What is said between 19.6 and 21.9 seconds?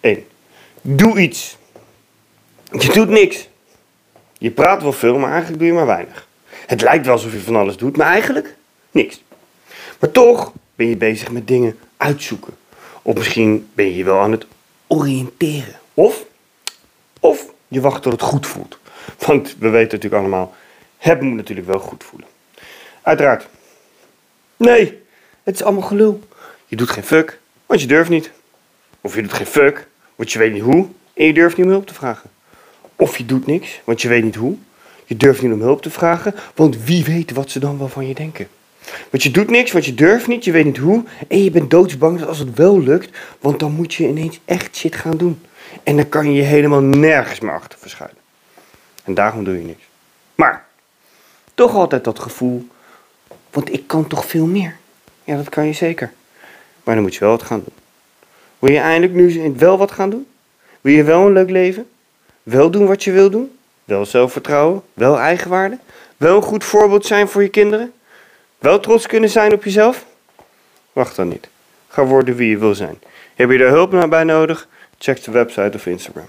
weten natuurlijk allemaal, het moet natuurlijk wel